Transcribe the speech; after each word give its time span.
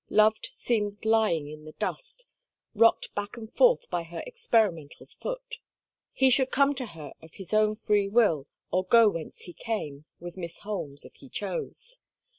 Love 0.09 0.37
seemed 0.51 1.05
lying 1.05 1.47
in 1.47 1.63
the 1.63 1.73
dust, 1.73 2.25
rocked 2.73 3.13
back 3.13 3.37
and 3.37 3.53
forth 3.53 3.87
by 3.91 4.01
her 4.01 4.23
experimental 4.25 5.05
foot. 5.05 5.57
He 6.11 6.31
should 6.31 6.49
come 6.49 6.73
to 6.73 6.87
her 6.87 7.13
of 7.21 7.35
his 7.35 7.53
own 7.53 7.75
free 7.75 8.07
will, 8.09 8.47
or 8.71 8.83
go 8.83 9.09
whence 9.09 9.41
he 9.41 9.53
came—with 9.53 10.37
Miss 10.37 10.61
Holmes, 10.61 11.05
if 11.05 11.17
he 11.17 11.29
chose. 11.29 11.99